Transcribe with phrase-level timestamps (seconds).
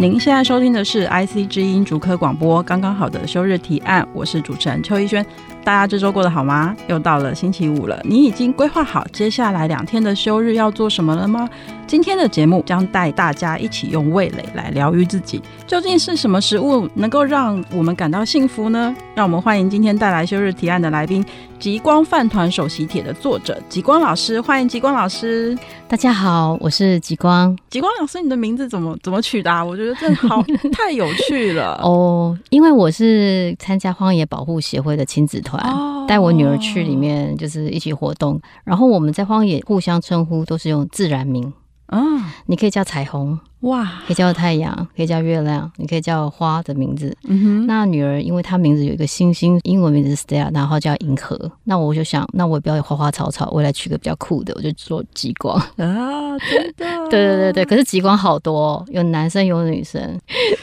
[0.00, 5.22] 您现在收听的是 IC 之音主科广播，刚刚好的休日提案，我是主持人邱逸轩。
[5.70, 6.74] 大家这周过得好吗？
[6.88, 11.48] 又到了星期五了，你已经规划好接下来两天的休日要做什么了吗？
[11.86, 15.40] 今天的节目将带大家一起用味蕾来疗愈自己。
[15.68, 18.94] 究竟是什么食物能够让我们感到幸福呢？
[19.14, 21.24] 让我们欢迎今天带来休日提案的来宾——
[21.60, 24.40] 极光饭团首席帖的作者极光老师。
[24.40, 25.56] 欢迎极光老师。
[25.88, 27.56] 大家好，我是极光。
[27.68, 29.64] 极光老师，你的名字怎么怎么取的啊？
[29.64, 32.36] 我觉得这好 太有趣了哦。
[32.50, 35.59] 因为我是参加荒野保护协会的亲子团，
[36.08, 41.52] 带、哦、我女儿去里面就是一起活动，然后我们在荒野互相称呼都是用自然名。
[41.92, 47.14] 嗯，你可以叫彩虹哇，可以叫太阳，可以叫月亮，你可以叫花的名字。
[47.24, 51.50] 嗯哼，那女儿因为她名字有一个星星，英文名字是 Stella，然后叫银河。
[51.64, 57.08] 那我就想，那我也不要有花花草草，我来取个比较酷的，我就做极光啊，真的？
[57.10, 60.00] 对对对对，可是极光好多，有男生有女生。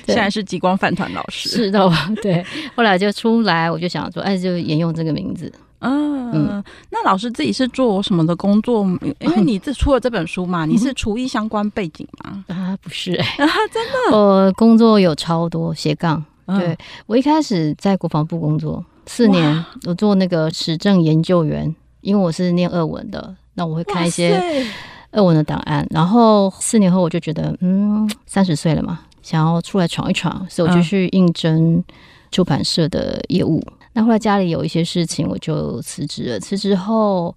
[0.06, 1.88] 现在是极光饭团老师，是的，
[2.24, 2.44] 对。
[2.76, 5.52] 后来就出来，我就想说，哎，就沿用这个名字。
[5.80, 8.84] 嗯，嗯，那老师自己是做什么的工作？
[9.20, 12.44] 因为你这出了这本书嘛，嗯、 你是厨艺相关背景吗？
[12.48, 14.18] 啊，不是、欸， 啊，真的。
[14.18, 16.24] 我工作有超多斜杠。
[16.48, 24.66] 对、嗯、我一开始在国防部工作四年，我做那个时政研究员，因为我是念俄文的，那我会看一些
[25.12, 25.86] 俄文的档案。
[25.92, 31.84] 然后四年后我就觉得，嗯，三十岁了嘛，想要出来闯一闯，所以我就去应征
[32.32, 33.62] 出版社的业务。
[33.68, 36.40] 嗯那后来家里有一些事情，我就辞职了。
[36.40, 37.36] 辞职后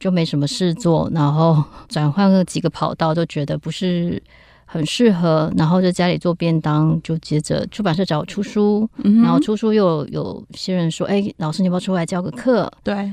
[0.00, 4.20] 就没什么事做，然后转换了几个跑道，都觉得不是
[4.64, 5.48] 很适合。
[5.56, 8.90] 然后在家里做便当，就接着出版社找我出书，
[9.22, 13.12] 然后出书又有，有些人说：“哎，老师，你要不要出来教个课？”对，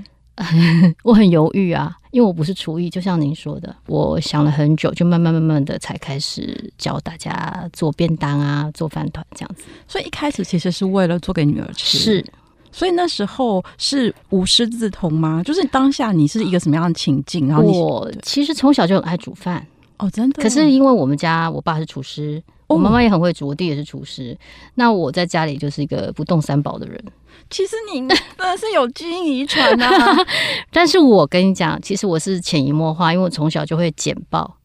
[1.06, 9.66] 我很犹豫啊，因为我不是厨艺，就像您说的，我想了很久，就慢慢慢慢的才开始教大家做便当啊，做饭团这样子。
[9.88, 12.00] 所以一开始其实是为了做给女儿吃。
[12.00, 12.26] 是。
[12.72, 15.42] 所以那时候是无师自通吗？
[15.44, 17.48] 就是当下你是一个什么样的情境？
[17.48, 19.66] 然后我其实从小就很爱煮饭
[19.98, 20.42] 哦，真的。
[20.42, 24.38] 可是因为我们家我爸是厨师，我妈妈也很会煮，我弟也是厨师。
[24.76, 27.04] 那我在家里就是一个不动三宝的人。
[27.50, 30.18] 其实你真的是有基因遗传啊！
[30.72, 34.58] 但是我跟你讲，其实我是潜移默化，因为我从小就会剪报，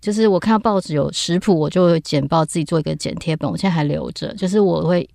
[0.00, 4.34] 就是我看到报纸有食谱，我就会剪报自己做一个剪贴本，我现在还留着。
[4.34, 5.08] 就是我会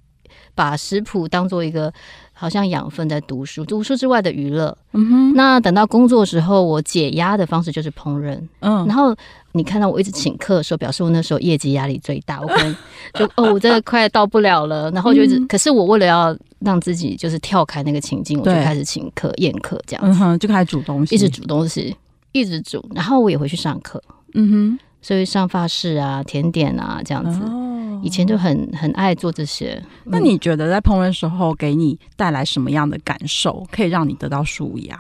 [0.56, 1.94] 把食谱当做一个。
[2.38, 4.78] 好像养分在读书，读书之外的娱乐。
[4.94, 5.34] 嗯哼。
[5.34, 8.40] 那等到工作的时候，我解压的方式就是烹饪。
[8.60, 8.86] 嗯。
[8.86, 9.16] 然后
[9.54, 12.40] 你看到我一直请客的时候，表示我那时候业绩压力最大。
[12.40, 12.76] 我可能
[13.16, 14.92] 就哦，我真的快到不了了。
[14.92, 20.12] 然后就一直，嗯、可是我为了要让自己就是跳开那个情境，我就开始请客宴客这样子。
[20.12, 21.96] 嗯哼，就开始煮东西，一直煮东西，
[22.34, 22.88] 一直煮。
[22.94, 24.02] 然后我也回去上课。
[24.36, 24.80] 嗯哼。
[25.00, 27.40] 所以上法式啊，甜点啊，这样子。
[27.46, 27.77] 哦。
[28.02, 29.82] 以前就很很爱做这些。
[30.06, 35.00] 那你觉得在烹饪时候给你带来什么样的感受，可以让你得到舒压？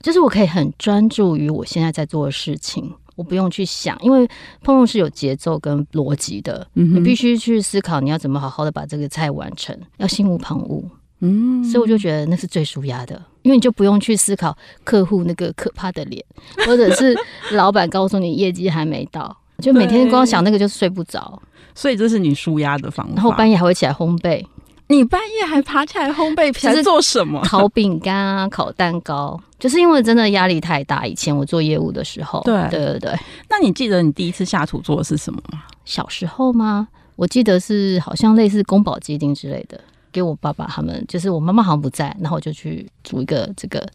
[0.00, 4.26] 就是我可以很专注于我现在在做的事情，我不用去想，因为
[4.64, 10.82] 烹饪是有节奏跟逻辑的，嗯，你必须去思考你要怎么好好的把这个菜完成，要心无旁骛。
[11.22, 16.24] 嗯，所以我就觉得那是最舒压的，因为你就不用去思考客户那个可怕的脸，
[16.66, 17.14] 或者是
[17.52, 21.40] 老板告诉你业绩还没到，就每天光想那个就睡不着。
[21.74, 24.44] 所以这是你舒压的方法，然后半夜还会起来烘焙。
[24.88, 27.40] 你半夜还爬起来烘焙，在做什么？
[27.46, 29.40] 烤饼干啊，烤蛋糕。
[29.56, 31.06] 就是因为真的压力太大。
[31.06, 33.14] 以前我做业务的时候，对对对对。
[33.48, 35.62] 那你记得你第一次下厨做的是什么吗？
[35.84, 36.88] 小时候吗？
[37.14, 39.80] 我记得是好像类似宫保鸡丁之类的，
[40.10, 41.04] 给我爸爸他们。
[41.06, 43.86] 就是我妈妈好像不在，然后我就去煮一个这个，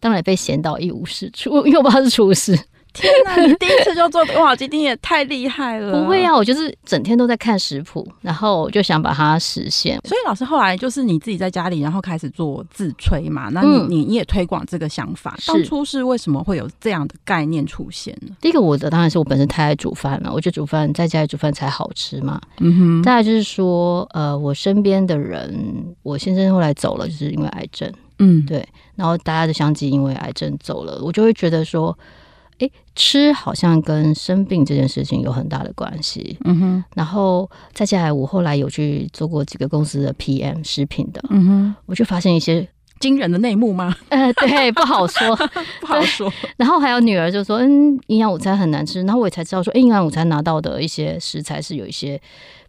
[0.00, 2.58] 当然也被嫌到一无是处，因为我爸是厨师。
[2.92, 3.36] 天哪！
[3.40, 6.00] 你第一次就做宫保鸡丁也太厉害了。
[6.02, 10.00] 不会啊，我就是整天都在看食谱，然后我就想把它实现。
[10.04, 13.48] 所以老师后来就是你自己在家里，然后开始做自吹嘛。
[13.52, 18.34] 那你你你也推广这个想法，嗯，当初是为什么会有这样的概念出现呢？
[18.40, 22.40] 第一个，我的当然是我本身太爱煮饭了，我觉得煮饭在家里煮饭才好吃嘛。
[22.58, 23.02] 嗯哼。
[23.02, 27.90] 再来就是说，呃，我身边的人，我先生后来走了，就是因为癌症。
[28.18, 28.66] 嗯，对。
[28.96, 31.96] 然后大家就相继因为癌症走了，我就会觉得说。
[32.60, 36.38] 哎，吃好像跟生病这件事情有很大的关系。
[36.44, 42.68] 嗯哼，然后再下来，我后来有去做过几个公司的 PM 食品的，嗯哼，我就发现一些
[43.00, 43.96] 惊人的内幕吗？
[44.10, 45.34] 呃，对，不好说，
[45.80, 46.32] 不好说。
[46.56, 49.00] 然后还有女儿就说，嗯，营养午餐很难吃。
[49.02, 52.20] 然后我也才知道说，哎，营养午餐拿到的一些食材是有一些。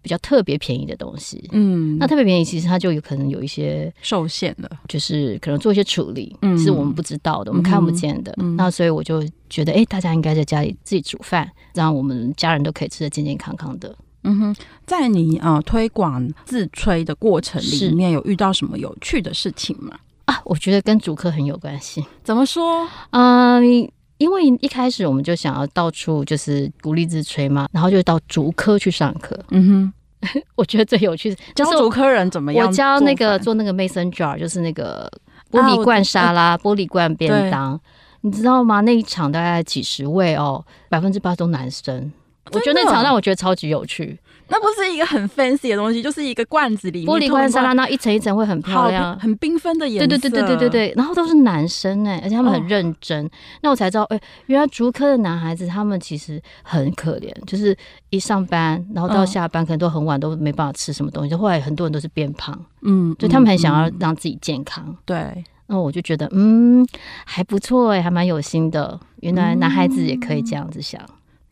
[0.02, 8.34] 比较特别便宜的东西，嗯，那特别便宜，其实它就有可能有一些受限了，就是可能做一些处理，嗯，是我们不知道的，我们看不见的。
[8.38, 13.96] 嗯、那所以我就觉得，哎、欸，大家应该在家里自己煮饭，让我们家人都可以吃的健健康康的。
[14.24, 14.56] 嗯哼，
[14.86, 20.00] 在你呃推广自吹的过程里面，有遇到什么有趣的事情吗？
[20.26, 22.04] 啊，我觉得跟主客很有关系。
[22.24, 22.88] 怎么说？
[23.12, 23.92] 嗯、呃。
[24.22, 29.38] 因为一开始我们就想要到处就是鼓励自吹嘛，然后就到竹科去上课。
[29.50, 29.92] 嗯
[30.22, 32.68] 哼， 我觉得最有趣的教竹科人怎么样？
[32.68, 35.12] 我教那个做那个 Mason jar，就是那个
[35.50, 37.80] 玻璃罐沙拉、啊、玻璃罐便当，
[38.22, 38.82] 你知道吗？
[38.82, 42.12] 那一场大概几十位哦，百分之八都男生。
[42.52, 44.20] 我觉得那场让我觉得超级有趣。
[44.48, 50.08] 那不是一个很 fancy 的东西，就是一个罐子里面玻璃罐沙拉，那一层一层会很漂亮，很缤纷的颜色。
[50.08, 53.26] 对对对对对对对，然后都是男生哎，而且他们很认真。
[53.26, 53.30] 哦、
[53.62, 57.76] 那我才知道，哎、欸，原来竹科的男孩子他们其实很可怜，就是
[58.10, 61.34] 一上班，然后到下班可能都很晚，都没办法吃什么东西。
[61.34, 64.84] 嗯、后来很多人都是变胖，嗯，就他们很想要让自己健康。
[64.88, 66.86] 嗯、对，那我就觉得，嗯，
[67.26, 69.00] 还不错哎，还蛮有心的。
[69.22, 71.02] 原来男孩子也可以这样子想。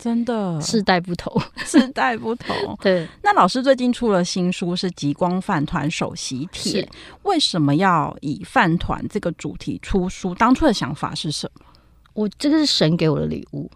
[0.01, 1.30] 真的，世代不同，
[1.66, 2.56] 世代不同。
[2.81, 6.81] 对，那老师最近出了新书，是《极光饭团首席帖》。
[7.24, 10.34] 为什么要以饭团这个主题出书？
[10.34, 11.66] 当初的想法是什么？
[12.13, 13.69] 我这个是神给我的礼物。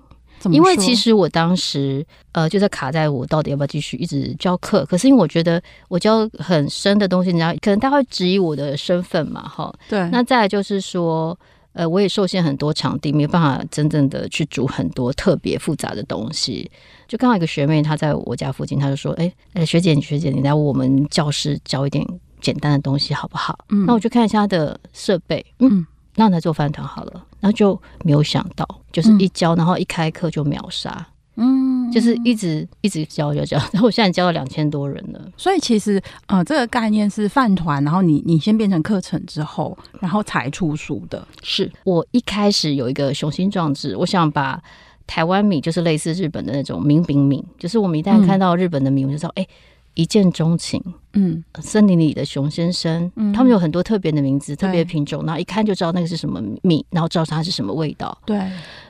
[0.50, 4.86] 因为其实我当时呃，就在卡在我到底要不要继续一直教课。
[4.86, 9.74] 可是因为我觉得我教很深的东西，人家可能他会质疑我的身份嘛，哈。
[9.90, 10.10] 对。
[10.10, 11.38] 那再来就是说。
[11.74, 16.70] 呃，我也受限很多场地，没有办法真正的去煮很多特别复杂的东西。
[17.08, 19.12] 就刚好一个学妹，她在我家附近，她就说
[19.54, 22.06] ：“哎、学姐，你学姐，你来我们教室教一点
[22.40, 25.86] 简单的东西好不好？”嗯，那我就看一下她的设备，嗯，
[26.16, 27.26] 那来做饭团好了。
[27.40, 31.06] 然后就没有想到，就是一教，然后一开课就秒杀。
[31.36, 35.32] 嗯，就是一直一直教教教，然后我现在教了两千多人了。
[35.38, 41.26] 所以其实，呃，这个概念是饭团，然后你你先变成课程之后，然后才出书的。
[41.42, 44.62] 是我一开始有一个雄心壮志，我想把
[45.06, 49.50] 台湾米，就是类似日本的那种名饼米，就是我们一旦看到日本的米，我就知道，哎、欸，
[49.94, 50.82] 一见钟情。
[51.16, 58.40] 嗯，森林里的熊先生，嗯、他们有很多特别的名字、特别品种，然后一看就知道那个是什么米，然后知道它是什么味道，对，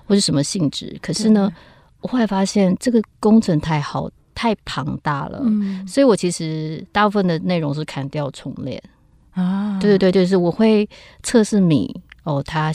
[0.05, 0.97] 或是什么性质。
[1.01, 1.51] 可是呢？
[2.03, 8.81] 我后来发现这个工程太好，太庞大了，嗯，所以我其实大部分的内容是砍掉重练
[9.31, 9.79] 啊。
[9.79, 10.87] 对对对，就是我会
[11.23, 11.89] 测试米
[12.25, 12.71] 哦，它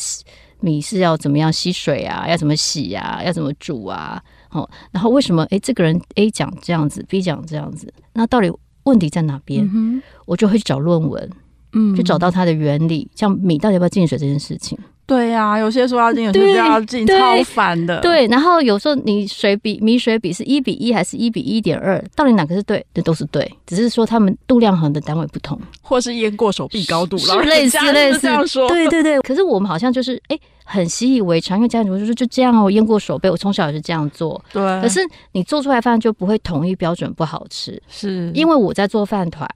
[0.61, 4.21] 米是要怎么样吸水啊，要怎么洗啊，要怎么煮啊，
[4.51, 8.51] 哦，然后为什么诶这个人 A 讲这样子，B 讲这样子，那到底
[8.85, 9.69] 问题在哪边？
[9.73, 11.31] 嗯，我就会去找论文，
[11.73, 14.79] 嗯，去找到它的原理，像米到底要不要进水这件事情。
[15.07, 17.99] 对呀、啊，有些说要进，有些不要进，超烦的。
[18.03, 22.85] 对，然后有时候你水比米水比是一比一还是一比一点二，到底哪个是对？
[22.93, 28.69] 这都是对，只是说他们度量衡的单位不同，或是淹过手臂高度，是类似类似这样说。
[28.69, 34.39] 对对对，可是我们好像就是哎，很习以为常，因为家里就说就这样哦，淹过手背，我从小也是这样做。
[34.53, 35.01] 对，可是
[35.33, 37.83] 你做出来饭就不会统一标准，不好吃。
[37.89, 39.49] 是因为我在做饭团。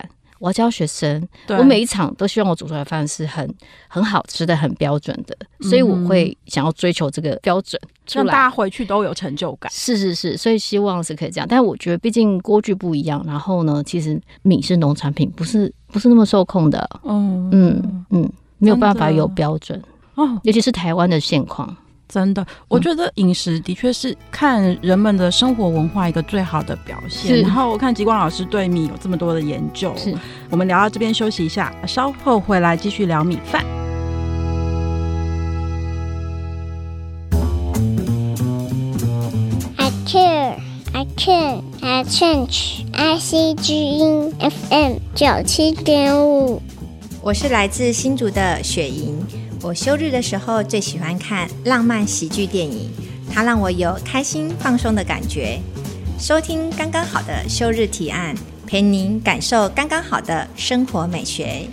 [0.43, 3.49] 我要教学生，我每一场都希望我煮出来的饭是很
[3.87, 7.81] 很好吃的、很标准的，所以我会想要追求这个标准，
[8.11, 9.71] 让大家回去都有成就感。
[9.73, 11.47] 是是是，所以希望是可以这样。
[11.49, 16.91] 但我觉得，毕竟锅具不一样，然后呢，其实米是农产品，不是不是那么受控的。
[17.05, 19.81] 嗯嗯嗯，没有办法有标准
[20.17, 21.77] 哦，尤其是台湾的现况。
[22.13, 27.41] 真的，我觉得饮食的确是看人们的生活文化一个最好的表现。
[27.41, 30.15] 然后我看极光老师对米有这么多的研究，是
[30.51, 33.65] 我们聊到这边休息一下，稍后回来继续聊米饭。
[39.79, 40.57] I care,
[40.93, 42.85] I can, I change.
[42.93, 46.61] I C G 音 F M 九七点五，
[47.23, 49.42] 我是来自新竹的雪莹。
[49.63, 52.91] 我休日的时候最喜欢看浪漫喜剧电影，
[53.33, 55.61] 它让我有开心放松的感觉。
[56.19, 58.35] 收听刚刚好的休日提案，
[58.67, 61.69] 陪您感受刚刚好的生活美学。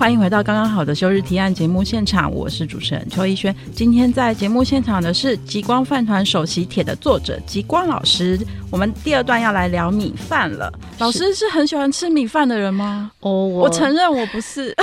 [0.00, 3.54] 欢迎回到刚刚好的休日提案节目现场，我是主持人邱逸轩。
[3.74, 8.40] 今天在节目现场的是《极光饭团首席帖》的作者极光老师。
[8.70, 10.72] 我们第二段要来聊米饭了。
[11.00, 13.12] 老师是很喜欢吃米饭的人吗？
[13.20, 14.74] 哦，我，我承认我不是，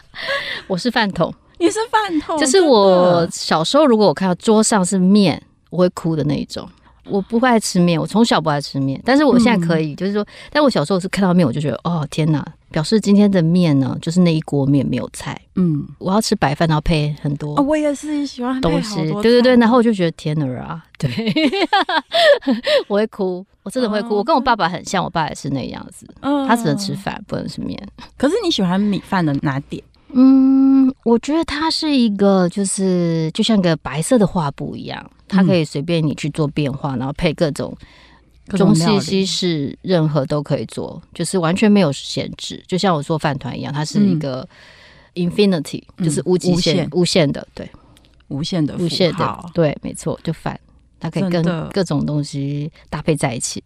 [0.68, 1.30] 我是饭桶。
[1.58, 6.66] 你是饭桶，就是我小时候，如果我看到桌上是面，我会哭的那一种。
[7.04, 12.44] 我不爱吃面，我从小不爱吃面，但是我现在可以，嗯、就是说，但我小时候是看到面，我就觉得哦天哪，
[12.76, 15.40] 表示今天的面呢，就是那一锅面没有菜。
[15.54, 17.62] 嗯，我要吃白饭，然后配很多、哦。
[17.62, 21.08] 我也是喜欢东西，对对对，然后我就觉得天哪啊，对，
[22.86, 24.16] 我会哭，我真的会哭。
[24.16, 27.82] 哦、我跟我爸爸很像，我爸也是那样子，嗯、他只能吃饭，不能吃面。
[28.18, 29.82] 可是你喜欢米饭的哪点？
[30.12, 37.74] 嗯，我觉得它是一个，就是就像个白色的画布一样，它可以随便你去做变化，然后配各种
[38.48, 42.62] 中西西式，任何都可以做，就是完全没有限制。
[42.66, 44.48] 就像我做饭团一样，它是一个
[45.14, 47.68] infinity，、嗯、就是无极限、无限的，对，
[48.28, 50.58] 无限的、无限的，对，没错，就饭，
[51.00, 53.62] 它可以跟各种东西搭配在一起，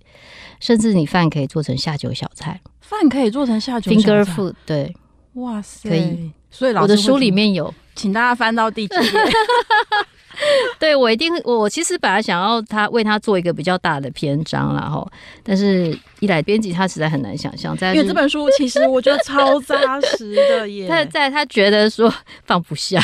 [0.60, 4.94] 甚至你饭可以做成下酒小菜，饭可以做成下酒小菜 finger food，对。
[5.34, 5.88] 哇塞！
[5.88, 9.00] 可以，所以老师我的书里面有，请大家翻到第几页。
[10.78, 15.06] 对，我一定，我其实本来想要他为他做一个比较大的篇章，然后，
[15.42, 20.88] 但是一来编辑他实在很难想象，在因为这本书其实我觉得超扎实的 耶。
[20.88, 22.12] 他在他觉得说
[22.44, 22.98] 放不下，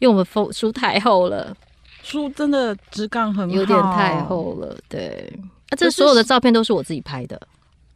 [0.00, 1.56] 因为我们书书太厚了，
[2.02, 4.76] 书真的质感很好，有点太厚了。
[4.88, 5.32] 对，
[5.76, 7.40] 这所有的照片都是我自己拍的。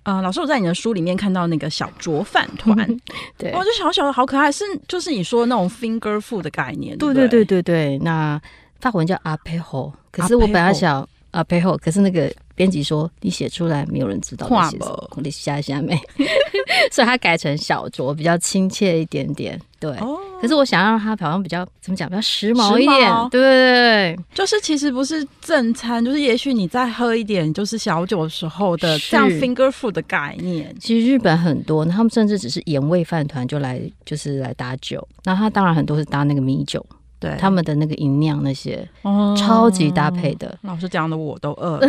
[0.07, 2.77] 呃，老师，我在你的书里面看到那个小酌饭团，
[3.37, 7.45] 对，哇，就小小的好可爱，是就是你说那种 finger food 的概念，对对对？
[7.45, 7.99] 对对。
[7.99, 8.41] 那
[8.81, 15.95] 法文叫 apéro，可是我本来想 apéro，可是那个编辑说你写出来没有人知道你写什么，你下下没，
[16.91, 19.61] 所以他改成小酌，比较亲切一点点。
[19.79, 23.11] 对，哦、可是我想让他好像比较怎么讲，比较时髦一点。
[23.11, 30.75] 髦对，对，对，就是其实不是正餐，就是也许你在喝一点就是小酒的时候的这样 finger food 的概念。
[30.81, 36.85] 其实日本很多，他们甚至只是盐味饭团就来就是来搭酒，那他当然很多是搭那个米酒。
[37.19, 40.59] 对他们的那个营养那些，哦，超级搭配的。
[40.63, 41.89] 老师讲的我都饿了。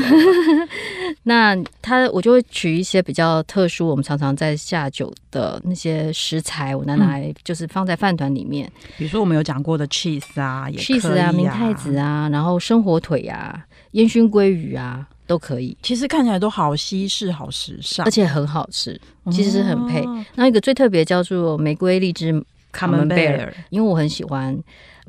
[1.24, 8.66] 那他我就会取一些比较特殊，我们常常在下酒的那些食材，我拿来就是放在饭团里面。
[8.68, 15.78] 嗯、比如说我们有讲过的 cheese 啊，，cheese 啊，明太子啊，然后生火腿啊，烟熏鲑鱼啊，都可以。
[15.82, 18.98] 其实看起来都好西式、好时尚，而且很好吃。
[19.30, 20.02] 其实是很配。
[20.04, 22.42] 哦、那一个最特别叫做玫瑰荔枝
[22.72, 24.58] 卡门贝尔，因为我很喜欢。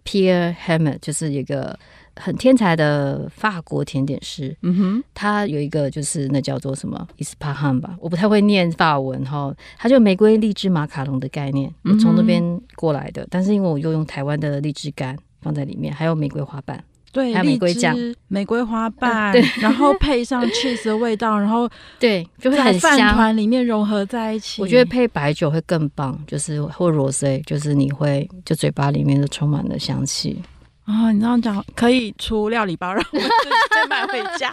[0.08, 1.78] Pierre Hermé 就是一个
[2.16, 12.42] 很天才的法国甜点师，嗯哼，他有一个就是那叫做什么 Ispahan 吧，我不太会念法文哈，他就玫瑰荔枝马卡龙的概念，我从那边
[12.74, 16.82] 过来的，嗯、但是因为我又用台湾的荔枝干放在里面，还有玫瑰花瓣。
[17.18, 17.96] 对，还有玫瑰酱、
[18.28, 24.62] 玫瑰花瓣，对，然后配上 cheese 的味道，然后 对，就会很香，饭团里面融合在一起。
[24.62, 30.40] 我觉得配白酒会更棒，就是或 rose，就是你会就嘴巴里面都充满了香气
[30.84, 31.10] 啊！
[31.10, 34.52] 你这样讲可以出料理包，让我再买回家，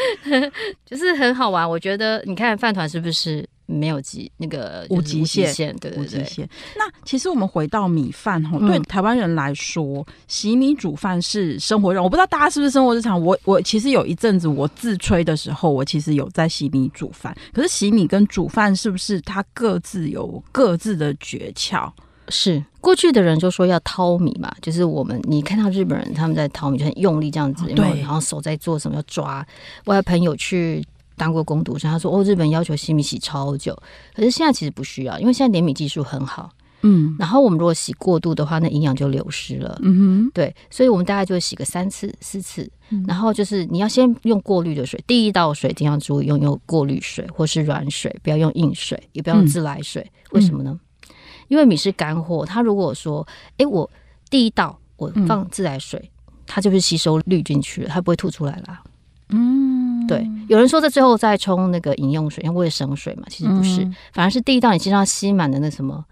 [0.86, 1.68] 就是很好玩。
[1.68, 3.46] 我觉得你看饭团是不是？
[3.70, 6.48] 没有极那个无极限，对对对。
[6.76, 12.02] 那其实我们回到米饭哈，对台湾人来说，洗米煮饭是生活日常。
[12.02, 13.20] 我不知道大家是不是生活日常。
[13.20, 17.34] 我我其实有一阵子我自吹的时候，我其实有在洗米煮饭。
[17.52, 21.90] 可是洗米跟煮饭是不是它各自有各自的诀窍？
[22.28, 29.46] 是过去的人就说要淘米嘛，就是我们你看到日本人他们在淘米就很用力这样子，对，然后手在做什么要抓。
[29.84, 30.84] 我有朋友去。
[31.20, 33.76] 当过工读生，他说：“哦，日本要求洗米洗超久，
[34.14, 36.50] 可是现在其实不需要，因为现在碾米技术很好。
[36.80, 39.78] 嗯，然后我们如果洗过度的话，那营养就流失了。
[39.82, 42.66] 嗯哼，对，所以我们大概就会洗个三次、四次。
[42.88, 50.00] 嗯、然后就是你要先用过滤的水，第一道水一定要注意用用过滤水或是软水，不要用硬水，也不要用自来水。
[50.00, 50.80] 嗯、为什么呢？
[51.48, 53.88] 因为米是干货，它如果说，哎，我
[54.30, 58.82] 第一道我放自来水，嗯、它就是吸收滤进去了，它不会吐出来啦。
[59.28, 59.68] 嗯。”
[60.10, 66.04] 对，有人说在最后再冲那个饮用水，因为为了省水嘛，其实不是，嗯、反而是第一道你身上吸满的那什么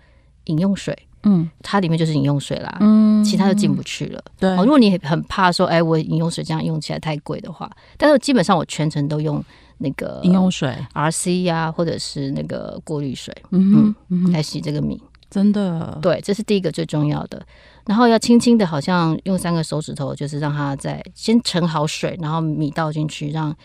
[0.44, 4.22] 饮用水，嗯，它里面就是饮用水啦，嗯，其他就进不去了。
[4.38, 9.44] 对，如果你很怕说，哎，我饮用水这样用起来太贵的话，但是基本上我全程都用
[9.78, 13.94] 那个饮用水，RC 呀、啊，或者是那个过滤水，嗯
[14.32, 17.44] 来洗这个米，真的，对，这是第一个最重要的。
[17.86, 23.56] 然后要轻轻的，好像用三个手指头，就是让它在先盛好水，然后米倒进去，让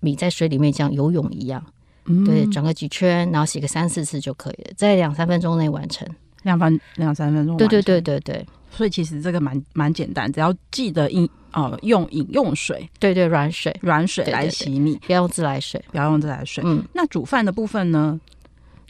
[0.00, 1.64] 米在水里面像游泳一样，
[2.04, 6.06] 嗯、对，转个几圈，然后洗个三四次就可以了，在两三分钟内完成。
[6.42, 8.46] 两分两三分钟，对对对对对。
[8.70, 16.62] 所以其实这个蛮蛮简单，只要记得饮呃用饮用水，对对软水软水来洗米，不要用自来水，不要用自来水。
[16.64, 18.20] 嗯，那煮饭的部分呢？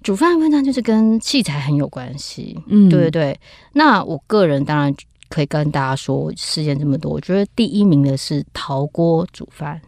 [0.02, 2.60] 煮饭的分量就是跟器材很有关系。
[2.66, 3.40] 嗯，对对对。
[3.72, 4.94] 那我个人当然
[5.30, 9.80] 可以跟大家说，我试验这么多，我觉得第一名的是陶锅煮饭。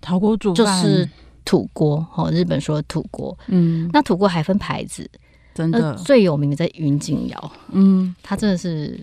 [0.00, 1.08] 陶锅煮饭就是
[1.44, 3.36] 土锅，哦，日本说的土锅。
[3.46, 5.08] 嗯，那土锅还分牌子，
[5.54, 9.00] 真的最有名的在云锦窑，嗯，它真的是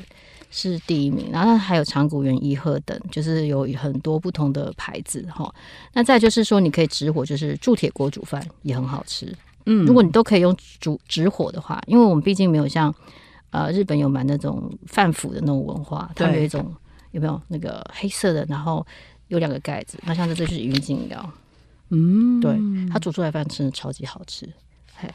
[0.51, 1.27] 是第一名。
[1.31, 5.53] 然后还有长谷园、伊贺等，就是有很多不同的牌子哈。
[5.93, 9.35] 那再就是说，你可以直火，就是铸铁锅煮饭也很好吃。
[9.65, 12.93] 嗯，如果你都可以用煮直火的话，因为我们毕竟没有像
[13.49, 16.71] 呃日本有蛮那种饭釜的那种文化，它有一种
[17.11, 18.85] 有没有那个黑色的，然后。
[19.27, 21.33] 有两个盖子，那像这就是云锦料，
[21.89, 22.57] 嗯，对，
[22.91, 24.47] 它煮出来饭真的超级好吃。
[24.95, 25.09] 嘿，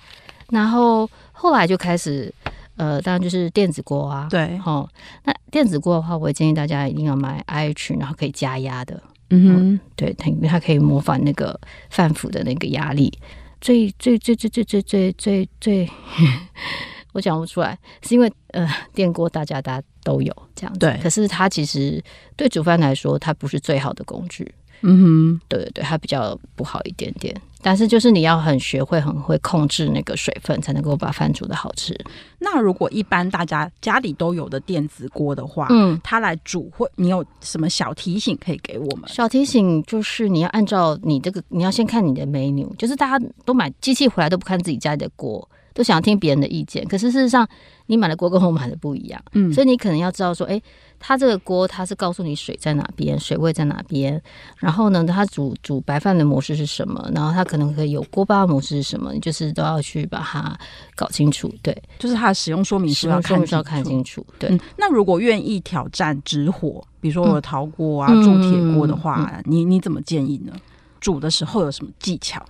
[0.50, 2.32] 然后后来就开始，
[2.76, 4.88] 呃，当然就是电子锅啊，对，哦，
[5.24, 13.12] 那电子锅的话，我也建议大家一定要买 IH，然后可以加压的，嗯哼，对，它因为它可以模仿那个饭釜的那个压力，
[13.60, 15.90] 最最最最最最最最最。
[17.12, 20.98] 我讲不出来，是因为呃，电锅大家大家都有这样子，对。
[21.02, 22.02] 可是它其实
[22.36, 24.54] 对煮饭来说，它不是最好的工具。
[24.82, 27.38] 嗯哼，对对对，它比较不好一点点。
[27.60, 31.94] 但是就是你要很学会、很会控制那个水分，才能够把饭煮的好吃。
[32.38, 39.06] 那如果一般大家家里都有的电子锅的话，嗯，它来煮会，你有什么小提醒可以给我们？
[39.10, 45.46] 小提醒就是你要按照你这个，你要先看你的 menu，就是大家都买机器回来都不看自己家里的锅。
[45.80, 47.48] 都想要听别人的意见，可是事实上，
[47.86, 50.62] 你买的锅跟我买的不一样，嗯，所以你可能要知道说，哎、欸，
[50.98, 54.20] 它这个锅它是告诉你水在哪边，水位在哪边，
[54.58, 60.54] 然后呢，它煮煮白饭的模式是什么，然后它可能可以有锅巴的模式是什么，你就是都要去把它
[60.94, 64.50] 搞清楚，对，就是它的使用说明书要看，要看清楚，对。
[64.50, 70.52] 嗯、那如果愿意挑战直火，比如说我的陶锅啊、铸铁锅的话，嗯、你你怎么建议呢？
[71.00, 72.44] 煮的时候有什么技巧？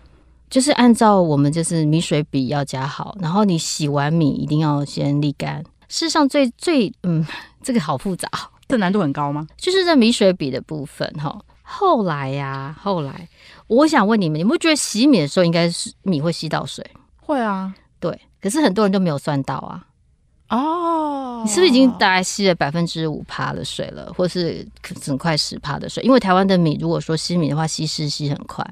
[0.50, 5.62] 就是按照我们就是米水比要加好，然后你洗完米一定要先沥干。
[5.88, 7.24] 事实上最最嗯，
[7.62, 8.28] 这个好复杂，
[8.68, 9.46] 这难度很高吗？
[9.56, 11.40] 就是在米水比的部分哈。
[11.62, 13.28] 后来呀、啊，后来
[13.68, 16.84] 我想问你们，你们觉得洗米的时候应该是米会吸到水？
[17.20, 18.20] 会啊，对。
[18.42, 19.86] 可是很多人都没有算到啊。
[20.48, 24.66] 哦，你是不是已经大概吸了百分之五趴的水了，或是
[25.00, 26.02] 整块十趴的水？
[26.02, 28.68] 因为台湾的米如果说吸米的话，稀释吸很快。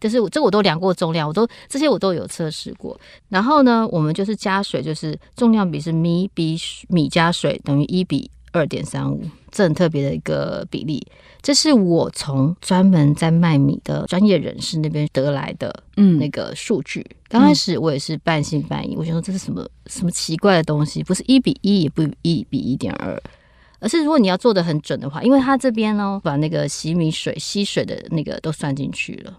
[0.00, 2.98] 就是我这我都量过重量，我都这些我都有测试过。
[3.28, 6.58] 然后呢，我们就是加水，就是重量比是米比
[6.88, 11.06] 米加水等于一比二点三五，这很特别的一个比例。
[11.42, 17.04] 这是我从专门在卖米的专业人士那边得来的，嗯，那个数据。
[17.28, 23.18] 刚开始我也是半信半疑，我想说这是什么什么奇怪的东西，不是一比一，也不一比一点二，
[23.78, 29.32] 而是如果你要做的很准的话，因为它这边呢，把那个洗米水吸水的那个都算进去了。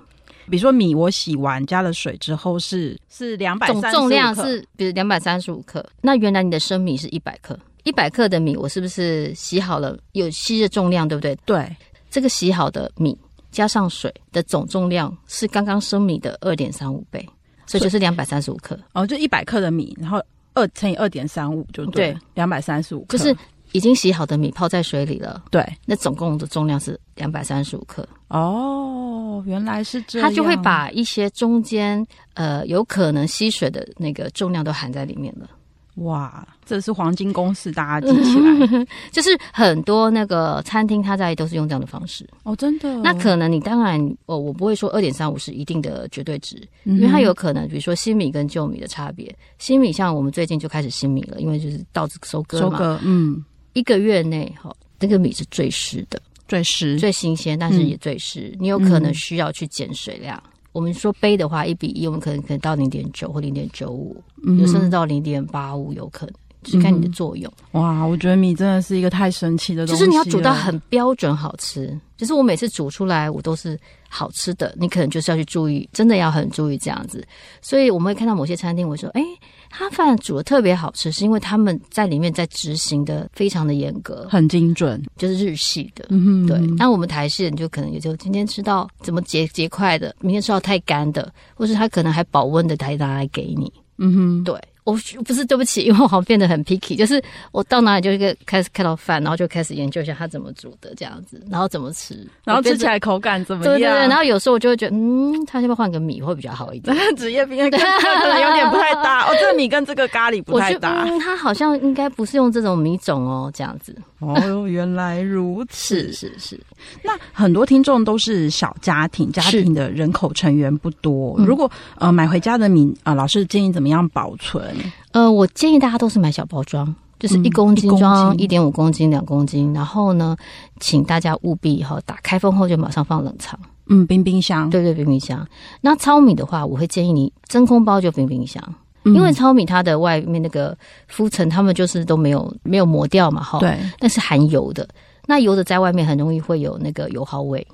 [0.50, 5.86] 比如说米，我洗完加了水之后是是两百，总重量是比如两百三十五克。
[6.02, 11.38] 那原来你的生米是一百克，一百克的米我是不是洗好了有吸的重量，对不对？
[11.46, 11.76] 对，
[12.10, 13.18] 这个洗好的米
[13.52, 17.28] 加上水的总重量是刚刚生米的二点三五倍，
[17.66, 18.78] 所以就是两百三十五克。
[18.94, 20.22] 哦，就一百克的米，然后
[20.54, 23.18] 二乘以二点三五就对，两百三十五克。
[23.18, 23.36] 就是
[23.74, 28.08] 已经洗好的米泡在水里了，对，那总共的重量是两百三十五克。
[28.28, 30.30] 哦，原来是这样。
[30.30, 35.50] 它就会把一些中间呃有可能吸水的那个重量都含在里面了。
[35.96, 38.88] 哇，这是黄金公式，大家记起来。
[39.12, 42.26] 就是很多那个餐厅，它在都是用这样的方式。
[42.44, 42.98] 哦，真的。
[43.00, 46.56] 那可能你当然，哦，我不会说二点三五是一定的绝对值，
[46.86, 49.36] 嗯、因为它有可能，比如说新米跟旧米的差别。
[49.58, 52.70] 新米像我们最近就开始新米了，因为就是稻子收割嘛。
[52.70, 53.44] 收割，嗯。
[53.74, 58.50] 一个月内，哈，那个米是最湿的，最湿、最新鲜，但是也最湿。
[58.54, 60.42] 嗯、你有可能需要去减水量。
[60.46, 64.22] 嗯、我们说杯的话，一比一，我们可能可能到零点九或零点九五，
[64.60, 66.36] 有甚至到零点八五，有可能。
[66.64, 67.52] 就是看你的作用。
[67.72, 70.00] 哇，我觉得米真的是一个太神奇的东西。
[70.00, 72.00] 就是你要煮到很标准好吃。
[72.16, 73.76] 就是我每次煮出来，我都是
[74.08, 74.72] 好吃的。
[74.78, 77.28] 你可能就是要去注意，真的要很注意这样子。
[77.64, 79.28] 所以我们会看到某些餐厅，我说，哎、欸，
[79.72, 86.06] 他饭煮的特别好吃，是因为他们在里面在执行的非常的严格，很精准，就是日系的。
[86.10, 86.60] 嗯哼，对。
[86.78, 93.72] 那我们台式人就可能也就今天吃到怎么结结块的，明天吃到太干的，或是他可能还保温的，台拿来给你。
[93.98, 103.74] 嗯哼，对，我不是对不起，因为我好像变得很 picky，就是我到哪里就一个开始看到饭，然后就开始研究一下它怎么煮的这样子，然后怎么吃，然后吃起来口感怎么样？
[103.74, 106.96] 对对对，然后有时候我就会觉得，嗯，他要不要换个米会比较好一点？
[107.16, 111.04] 职业病可能 有点不太搭 哦，这个米跟这个咖喱不太搭。
[111.08, 113.96] 嗯，他好像应该不是用这种米种哦，这样子。
[114.20, 116.60] 哦，原来如此，是是是。
[117.04, 124.71] 那很多听众都是小家庭，家庭的人口成员不多，如果呃买回家的米啊、呃，老师建议怎么样保存？
[125.12, 129.74] 呃，我建议大家都是买小包装，就是一公斤装一点五公斤、两公斤。
[129.74, 130.36] 然后呢，
[130.80, 134.70] 请大家务必哈，打开封后就马上放冷藏，嗯，冰冰箱。
[134.70, 135.48] 对对，冰冰箱。
[135.82, 138.64] 那糙米的话，我会建议你真空包就冰冰箱，
[139.04, 143.60] 嗯、因为糙米它的外面那个敷层，它们就是都没有没有磨掉嘛，哈。
[143.60, 143.78] 对。
[144.00, 144.88] 那是含油的，
[145.28, 147.66] 那油的在外面很容易会有那个油耗味。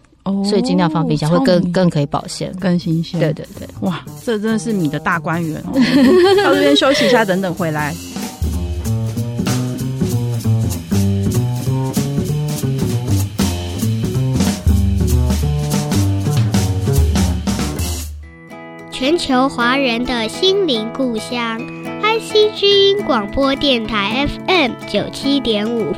[0.44, 3.20] 所以尽量放冰箱会更更可以保鲜，更新鲜。
[3.20, 5.74] 对对对，哇，这真的是你的大观园哦！
[6.44, 7.94] 到这边休息一下，等等回来。
[18.92, 21.60] 全球华人的心灵故乡
[22.02, 25.94] ，IC 之音广播电台 FM 九七点五。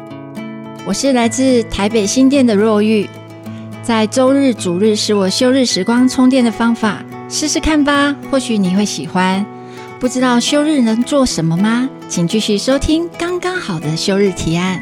[0.85, 3.07] 我是来自台北新店的若玉。
[3.89, 9.43] 在周日、主日是我休日时光充电的方法，试试看吧，或许你会喜欢。
[9.99, 11.89] 不知道休日能做什么吗？
[12.07, 14.79] 请继续收听刚刚好的休日提案。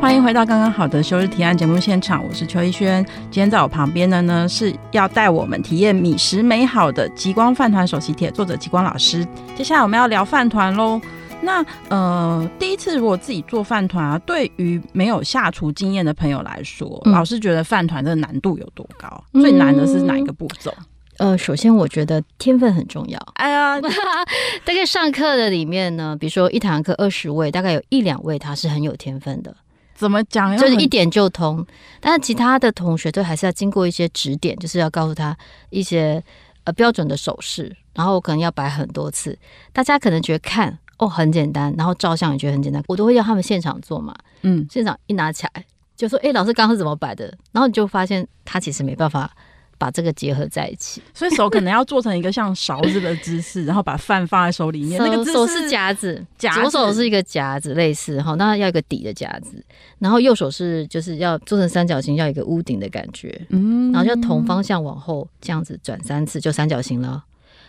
[0.00, 3.04] 欢迎回到刚刚好的休日提案节目现场，我是邱一轩。
[3.28, 9.26] 今天在我旁边的呢，是要带我们体验米食美好的极光饭团首席帖，作者极光老师。
[9.56, 11.00] 接下来我们要聊饭团喽。
[11.40, 19.24] 那呃，第一次如果自己做饭团啊，对于没有下厨经验的朋友来说，嗯、老师觉得饭团的难度有多高？
[19.32, 20.74] 嗯、最难的是哪一个步骤？
[21.18, 23.18] 呃，首先我觉得天分很重要。
[23.34, 23.80] 哎呀，
[24.64, 29.54] 大概上课的里面呢，比如说一堂课二十位，大概有一两位他是很有天分的。
[29.94, 30.56] 怎么讲？
[30.56, 31.64] 就是一点就通。
[32.00, 35.36] 但是其他的同学都还是要经过一些指点，就是要告诉他
[35.70, 36.22] 一些
[36.64, 39.36] 呃标准的手势，然后可能要摆很多次。
[39.72, 40.78] 大家可能觉得看。
[40.98, 44.14] 哦，很简单，然后照相也觉得很简单，我都会要他们现场做嘛。
[44.42, 45.64] 嗯，现场一拿起来
[45.96, 49.30] 就说：“哎，老师刚刚是怎么摆的？”然后你就发现他其实没办法
[49.78, 55.00] 把这个结合在一起，所以手可能要做成一个像勺子的姿势， 然后把饭放在手里面。
[55.00, 59.60] 那个手是夹子，左手是一个夹子，类似哈，那要一个底的夹子，
[59.98, 63.46] 然后右手是就是要做成三角形，要一个屋顶的感觉。
[63.50, 67.24] 嗯，然后就同方向往后这样子转三次，就三角形了。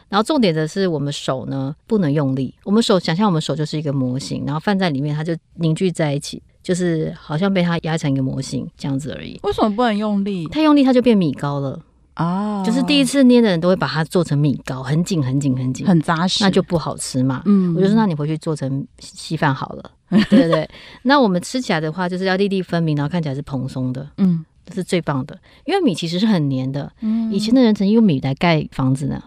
[0.09, 2.53] 然后重点的是，我们手呢不能用力。
[2.63, 9.39] 我们手想象我们手就是一个模型，然后放在里面，它就凝聚在一起，就是好像被它压成一个模型这样子而已。
[9.43, 10.47] 为什么不能用力？
[10.47, 11.79] 太用力它就变米糕了
[12.15, 12.63] 啊！
[12.65, 17.43] 就是第一次捏的人都会把它做成米糕，很紧很紧很紧，很扎实，那就不好吃嘛。
[17.45, 19.91] 嗯，我就说那你回去做成稀饭好了。
[20.09, 20.69] 对对对，
[21.03, 24.09] 那我们吃起来的话，就是要粒粒分明，然后看起来是蓬松的。
[24.17, 26.91] 嗯，这是最棒的，因为米其实是很黏的。
[27.01, 29.23] 嗯，以前的人曾经用米来盖房子呢。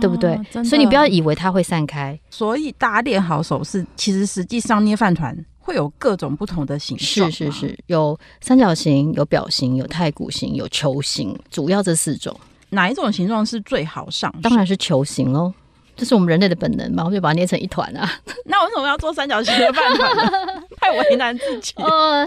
[0.00, 0.34] 对不对？
[0.54, 2.18] 哦、所以你不要以为它会散开。
[2.30, 7.30] 所以大家练好手势，其实实际上捏饭团会有各种不同的形状。
[7.30, 12.34] 是是是，有三角形，有表形，有太鼓形，有球形，主要这四种。
[12.70, 14.32] 哪一种形状是最好上？
[14.42, 15.52] 当然是球形喽。
[15.96, 18.08] 这是我们人类的本能嘛，我们就把它捏成一团啊。
[18.44, 20.10] 那为什么要做三角形的饭团？
[20.78, 21.72] 太为难自己。
[21.76, 22.26] 哦，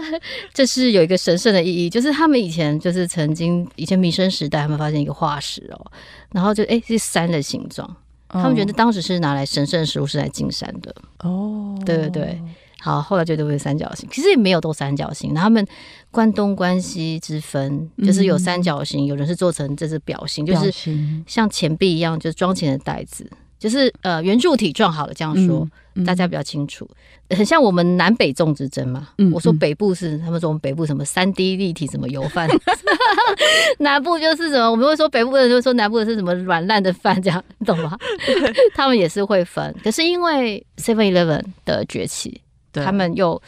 [0.52, 5.92] 这是有一个神圣的意义，就是他们以前就是曾经以前弥生时代，他们发现一个化石哦，
[6.32, 7.96] 然后就哎是山的形状，
[8.28, 10.94] 他们觉得当时是拿来神圣食物，是来进山的。
[11.20, 12.40] 哦，对对对。
[12.82, 15.34] 好，后来就都会三角形，其实也没有都三角形。
[15.34, 15.62] 他们
[16.10, 20.72] 关东关西之分，就是有三角形，有人是做成这是表形，就是
[21.26, 23.30] 像钱币一样，就是装钱的袋子。
[23.60, 25.60] 就是呃圆柱体状好了，这样说、
[25.94, 26.88] 嗯嗯、大家比较清楚。
[27.30, 29.10] 很像我们南北粽之争嘛。
[29.18, 32.48] 嗯、我说北部是他们说我们北部什么三 D 立体什么油饭，
[33.78, 37.96] 南部就是什么我们会说北部的人就说南部的是什么软烂的饭，这样你懂吗？
[38.74, 39.72] 他们也是会分。
[39.84, 42.40] 可是因为 Seven Eleven 的崛起，
[42.72, 43.40] 他们又。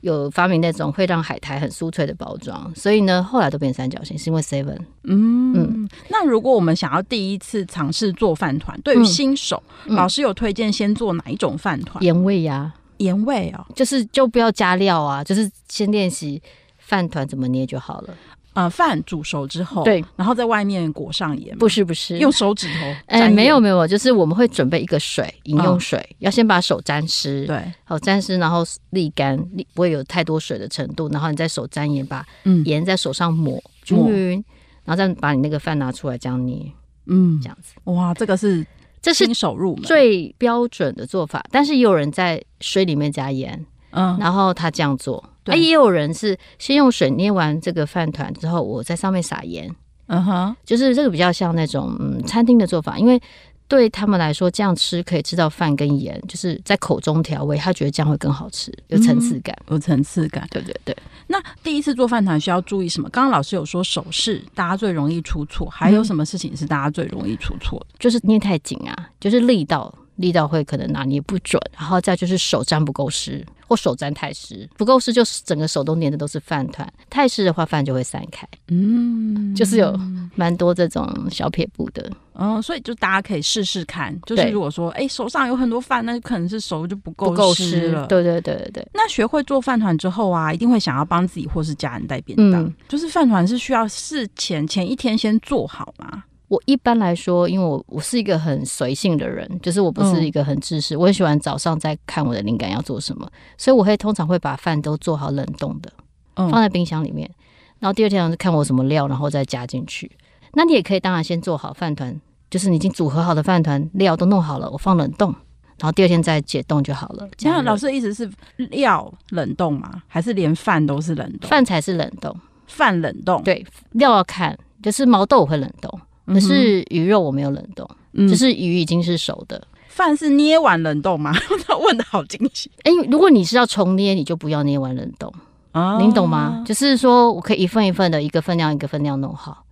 [0.00, 4.78] 有发明那种会让海苔很酥脆的包装，所以呢，后来都变三角形，是因为 Seven。
[5.04, 5.88] 嗯嗯。
[6.08, 12.02] 那如果我们想要第一次尝试做饭团，对于新手，嗯、老师有推荐先做哪一种饭团？
[12.02, 16.42] 盐味呀，盐味哦，就是就不要加料啊，就是先练习
[16.78, 18.14] 饭团怎么捏就好了。
[18.60, 29.38] 呃，饭煮熟之后，对，然后在外面裹上盐，不是不是，用手指头，哎、欸，没有没有，就是我们会准备一个水，饮用水，哦、要先把手沾湿，对，好沾湿，然后沥干，
[29.72, 32.22] 不会有太多水的程度，然后你再手沾盐，把
[32.66, 34.44] 盐在手上抹均匀，
[34.84, 36.70] 然后再把你那个饭拿出来这样捏，
[37.06, 38.66] 嗯，这样子，哇，这个是
[39.00, 39.84] 这是新手入门。
[39.84, 45.22] 最标准的做法，但是也有人在水里面加盐，嗯，然后他这样做。
[45.42, 49.74] 对啊，也有人是先用水捏完这个饭团之后，我在上面撒盐，
[50.06, 53.20] 嗯哼，就是这个比较像那种嗯餐厅的做法，因为
[53.66, 60.46] 对他们来说这样吃可以吃到饭跟盐，就是在口中调味，他觉得这样会更好吃，有层次感，有层次感。
[60.50, 60.96] 对对对。
[61.26, 63.08] 那第一次做饭团需要注意什么？
[63.08, 67.86] 刚刚老师有说手势，大家最容易出错，还有什么事情是大家最容易出错的？
[67.98, 69.92] 就是捏太紧啊，就是力道。
[70.16, 78.44] 力道会可能拿捏不准，然后再就是手沾不够湿，或手沾太湿，不够湿就是整个手都粘的都是饭团，太湿的话饭就会散开。
[78.66, 79.96] 嗯，就是有
[80.34, 82.10] 蛮多这种小撇步的。
[82.34, 88.08] 嗯，所以就大家可以试试看，就是如果说哎手上有很多饭，那可能是手就不够湿了。
[88.08, 88.88] 对对对对对。
[88.92, 92.64] 那学会做饭团之后啊，一定会想要帮自己或是家人带便当。
[92.64, 96.24] 嗯、就是饭团是需要事前前一天先做好吗？
[96.50, 105.92] 我一般来说，因为我我是一个很随性的人，就是我不是一个很知识，嗯、我很喜欢早上再看我的灵感要做什么，所以我会通常会把饭都做好冷冻的，
[106.34, 107.30] 放在冰箱里面，
[107.78, 110.10] 然后第二天是看我什么料，然后再加进去。
[110.54, 115.30] 那你也可以当然先做好饭团，就是你已经组合好的饭团料都弄好了，我放冷冻，
[115.78, 117.28] 然后第二天再解冻就好了。
[117.36, 120.02] 这样老师的意思是料冷冻吗？
[120.08, 121.48] 还是连饭都是冷冻？
[121.48, 122.36] 饭才是冷冻，
[122.66, 123.40] 饭冷冻。
[123.44, 126.00] 对，料要看，就是毛豆我会冷冻。
[126.32, 129.62] 可是鱼肉我没有冷冻，嗯、就是鱼已经是熟的。
[129.88, 131.32] 饭是捏完冷冻吗？
[131.66, 132.70] 他 问的好惊喜。
[132.84, 135.32] 哎、欸，如果你是要重捏，你就不要捏完冷冻。
[135.72, 136.64] 啊，您懂吗？
[136.66, 139.64] 就是说我可以一份一份的，一个分量一个分量弄好。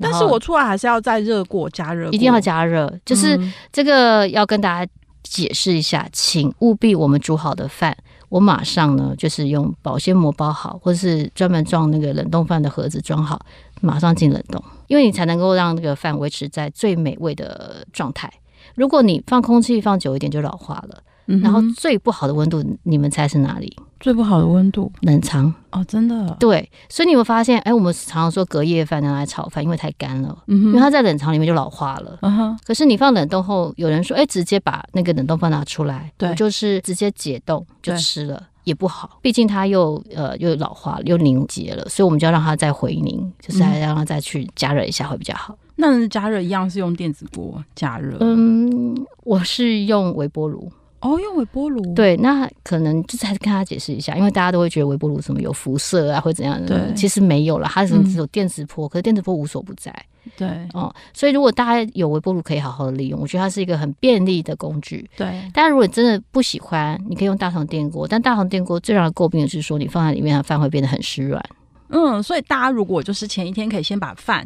[0.00, 2.92] 但是我出来还是要再热过，加热，一定要加热。
[3.04, 3.38] 就是
[3.72, 7.96] 这个要跟大家解释一下，请务必我们煮好的饭，
[8.34, 13.46] 我马上呢就是用保鲜膜包好，或者是专门装那个冷冻饭的盒子装好。
[13.80, 18.28] 马上进冷冻，因为你才能够让那个饭维持在最美味的状态。
[18.74, 21.00] 如果你放空气放久一点，就老化了。
[21.26, 23.76] 嗯、然后最不好的温度，你们猜是哪里？
[24.04, 26.36] 最不好的温度，冷藏哦，真的。
[26.38, 32.18] 对，所以你会发现，哎，我们常常说隔夜饭拿来炒饭，因为太干了，嗯、哼因为它在冷藏里面就老化了。
[32.20, 38.42] 嗯、哼可是你放冷冻后，有人说，哎，直接把那个冷冻饭拿出来，对，就是直接解冻就吃了。
[38.64, 45.56] 也不好，毕竟它又呃又老化了又凝结了，所以我们就要让它再回凝，就是还让它再去加热一下会比较好。
[45.76, 48.18] 那加热一样是用电子锅加热？
[48.20, 50.70] 嗯，我是用微波炉。
[51.04, 51.82] 哦，用微波炉。
[51.94, 56.66] 对，那可能就是还是跟他解释一下，因为大家都会觉得微波炉什么有辐射啊，或怎样的。
[56.66, 59.94] 对，其实没有了，它只有电磁波，嗯、可是电磁波无所不在。
[60.34, 65.06] 对，哦、嗯，所以如果大家有微波炉，可以好好的利用，我觉得它是一个很便利的工具。
[65.14, 71.44] 对，但如果你真的不喜欢，你可以用大同电锅，但大同电锅最让人诟病的是说，你放在里面，它饭会变得很湿软。
[71.90, 74.44] 嗯，所以大家如果就是前一天可以先把饭。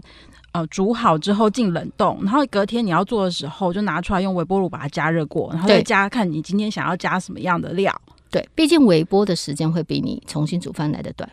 [0.59, 7.95] 呃，煮好之后进冷冻，然后隔天你要做的时候就拿出来用微波炉把它加热过，然后再加看你今天想要加什么样的料。
[8.31, 11.29] 对，毕竟微波的时间会比你重新煮饭来的短。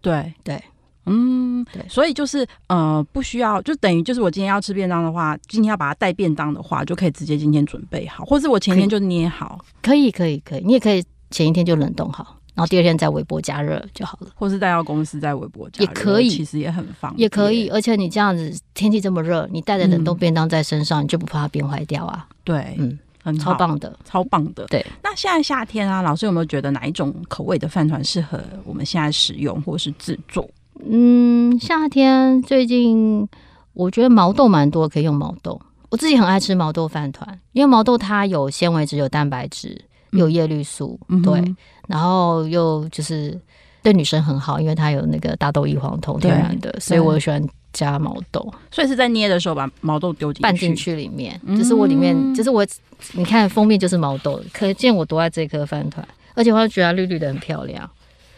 [0.00, 0.62] 对对，
[1.06, 9.62] 嗯，对，所以就是呃，不需要，就等于就是我今天要吃便当的话，今天要把它带便当的话，就可以直接今天准备好，或是我前天就捏好。
[9.82, 12.36] 可以，可以，可以，你也可以前一天就冷冻好。
[12.54, 17.68] 然后第二天再微波加热就好了，或是带到公司再微波加热也可以，其实也很方便，也可以。
[17.68, 22.26] 而且你这样子天气这么热，你带着冷冻便当在身上，嗯、你就不怕它变坏掉啊？
[22.44, 24.66] 对，嗯，很超棒的，超棒的。
[24.66, 30.48] 对，那现在夏天啊，老师有没有觉得哪一种口味的饭团适合我们现在使用或是制作？
[30.88, 33.28] 嗯，夏天最近
[33.74, 35.60] 我觉得毛豆蛮多，可以用毛豆。
[35.90, 39.84] 我自己很爱吃毛豆饭团，因为毛豆它有纤维质，有蛋白质。
[40.12, 41.42] 有叶绿素，嗯、对，
[41.86, 43.38] 然后又就是
[43.82, 47.40] 对女生很好，因为它有那个大豆异黄酮，天然的，所以我喜欢
[47.72, 48.52] 加毛豆。
[48.70, 52.66] 所以是在捏的时候把毛豆丢进拌进去里面，就是我里面，嗯、就是我，
[53.12, 57.88] 你看封面就是毛豆，可见我多爱这颗饭团，而且我觉得它绿绿的很漂亮。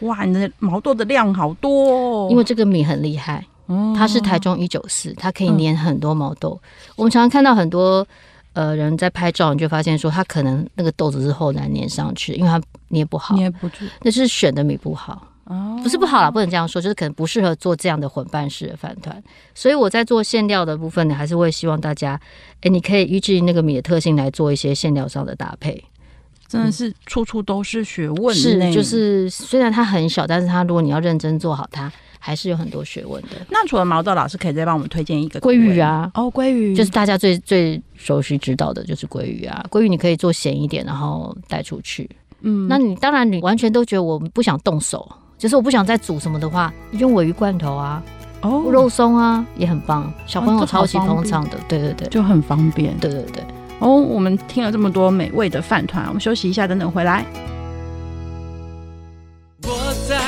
[0.01, 2.27] 哇，你的毛豆的量好多哦！
[2.29, 3.43] 因为这个米很厉害，
[3.95, 6.59] 它是台中一九四，它可以粘很多毛豆。
[6.61, 8.05] 嗯、我们常常看到很多。
[8.53, 19.21] 呃，人在拍照，你就发现说他可能那个豆子是后来粘上去，因为他捏不好，捏不住，那是选的米不好哦，不是不好啦，不能这样说，就是可能不适合做这样的混拌式的饭团。
[19.53, 22.19] 所以我在做馅料的部分呢，还是会希望大家，
[22.61, 25.83] 哎，你可以依据那个米的特性来做一些馅料上的搭配。
[26.53, 31.91] 真的是处处都是学问，是就是虽然它很小，但是它如果你要认真做好它。
[32.25, 33.31] 还是有很多学问的。
[33.49, 36.09] 那除了毛豆，老师可以再帮我们推荐一个鲑鱼啊？
[36.13, 39.65] 哦，鲑鱼就是大家最最熟悉知道的，就是鲑鱼啊。
[39.69, 42.09] 鲑鱼你可以做咸一点，然后带出去。
[42.39, 45.05] 嗯，那你当然你完全都觉得我不想动手，
[45.37, 48.01] 就是我不想再煮什么的话，你用尾鱼罐头啊，
[48.39, 51.57] 哦，肉松啊也很棒，小朋友超级捧场的。
[51.67, 52.97] 对对对，就很方便。
[52.99, 53.43] 对对对。
[53.83, 57.25] 哦，我们听了这么多美味的饭团，我们休息一下，等等回来。
[59.63, 60.22] 我在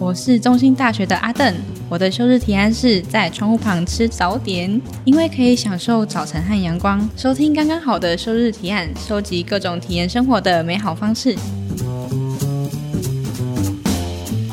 [0.00, 1.52] 我是中心大学的阿邓，
[1.88, 7.06] 我的休日提案是在窗户旁吃早点，因为可以享受早晨和阳光。
[7.16, 11.36] 收听刚刚好的休日提案，收集各种体验生活的美好方式。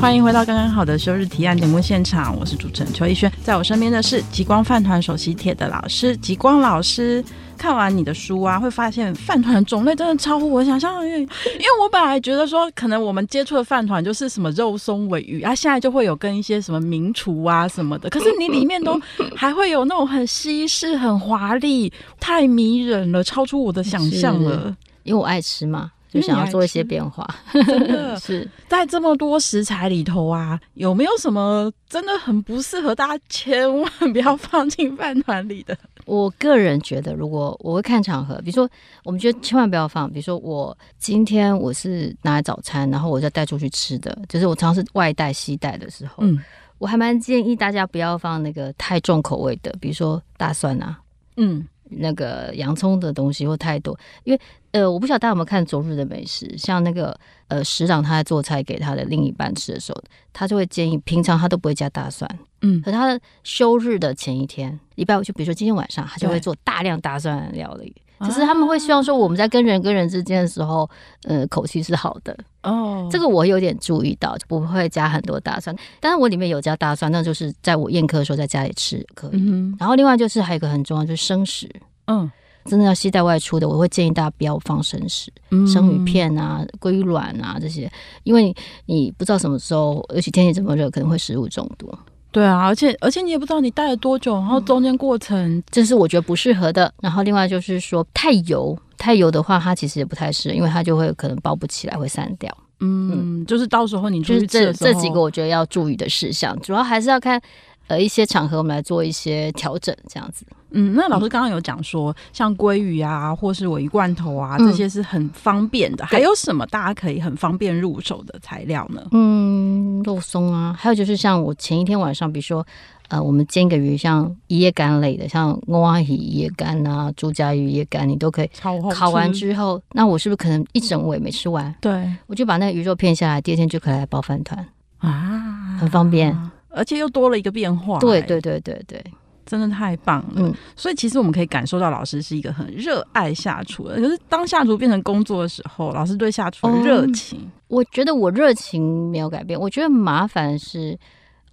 [0.05, 7.25] 欢迎回到刚刚好的休日提案节目现场，我是主持人邱逸轩，在我身边的是极光饭团首席铁的老师极光老师。
[7.57, 11.03] 看完你的书啊，会发现饭团种类真的超乎我想象。
[11.03, 18.07] 因为，因为我本来觉得说，可能我们接触的饭团就是什么肉松尾鱼啊，现在就会有跟一些什么名厨啊什么的。
[18.11, 19.01] 可是你里面都
[19.35, 24.75] 还会有那种很西式、很华丽，太迷人了，超出我的想象了。
[25.01, 27.27] 因为我爱吃嘛，就想要做一些变化。
[27.51, 35.77] 真的 是在这么多食材里头啊，有没有什么真的很不适合大家千万不要放进饭团里的？
[36.05, 38.69] 我个人觉得，如果我会看场合，比如说，
[39.03, 40.07] 我们觉得千万不要放。
[40.09, 46.37] 比如说，我今天我是拿来早餐，然后我再带出去吃的，就是我常常是外带、西带的时候，嗯，
[46.77, 50.99] 我还蛮建议大家不要放那个太重口味的，比如说大蒜啊，
[51.37, 51.67] 嗯。
[51.89, 54.39] 那个洋葱的东西或太多，因为
[54.71, 57.17] 呃，我不晓得大家有没有看《昨日的美食》，像那个
[57.47, 62.29] 呃，食长他在做菜给他的另一半吃的时候，他就会建议平常他都不会加大蒜，
[62.61, 67.95] 嗯，可他的休日的前一天，礼拜五就比如说今天晚上，他就会做大量大蒜料理。
[68.21, 70.89] 就是他们会希望说，我们在跟人跟人之间的时候，
[71.23, 73.09] 呃，口气是好的哦。
[73.11, 75.75] 这个我有点注意到，就不会加很多大蒜。
[75.99, 79.31] 但是我里面有加大蒜，那就是在我宴客的时候在家里吃可以。
[79.33, 81.69] 嗯、然后另外就是还有一个很重要，就是生食。
[82.07, 82.31] 嗯，
[82.65, 87.91] 真的要携带外出的，我会建议大家不要放生食，嗯、生鱼片啊、鲑鱼卵啊这些，
[88.23, 91.93] 因为你不知道什么时候，尤其天气这么热，可能会食物中毒。
[92.35, 96.93] 对啊，而且而且你也不知道你戴了多久，然后中间过程，这是我觉得不适合的。
[97.01, 102.53] 然后另外就是说太油，太油的话，它其实也不太适合，因为它就会可能包不起来，会散掉。
[102.81, 107.41] 嗯，嗯就是到时候你就是这这几个我觉得要注意的事项，主要还是要看。
[107.87, 110.43] 呃，一些场合我们来做一些调整，这样子。
[110.75, 116.03] 嗯，那老师刚刚有讲说，嗯、像鲑鱼啊，或是尾鱼罐头啊，这些是很方便的。
[116.03, 119.01] 嗯、还有什么大家可以很方便入手的材料呢？
[119.11, 122.65] 嗯，肉松啊，还有就是像我前一天晚上，比如说，
[123.07, 128.49] 呃，我们煎个鱼，像一叶干类的，像欧阿鱼一叶干啊，竹筴鱼一叶干，你都可以。
[128.93, 131.73] 烤完之后，那我是不是可能一整尾没吃完？
[131.79, 136.37] 对，我就把那个鱼肉片下来，第二天就可以来包饭团啊，很方便。
[136.69, 139.01] 而且又多了一个变化，对对对对对，
[139.45, 140.33] 真的太棒了。
[140.37, 143.95] 嗯，所以其实我们可以感受到老师是一个很热爱下厨的。
[143.95, 149.59] 可是当下厨变成工作的时候，老师对下厨的热情，嗯，我觉得我热情没有改变。
[149.59, 150.97] 我觉得麻烦是，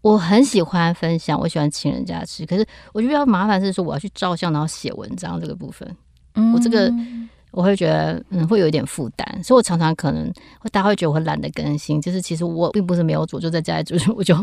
[0.00, 2.44] 我很喜欢分享，我喜欢请人家吃。
[2.46, 5.96] 可是我觉得比较麻烦是说，我要去照相，然后写文章这个部分，
[6.34, 6.92] 嗯，我这个。
[7.52, 10.26] 我会觉得嗯，会有一点负担，所以我常常可能
[10.58, 14.34] 会大家会觉得我很懒得更新，就是其实我并不是没有煮，就在家里煮，我就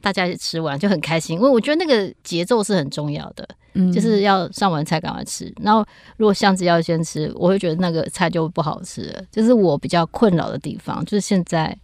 [0.00, 5.84] 大家一起吃完就很开心，因为我觉得那个节奏是很重要的，嗯，就是要上完菜赶快吃，然后
[6.16, 11.76] 如果相机要先吃，我会觉得那个菜就不好吃了，就是我比较困扰的地方，就是现在。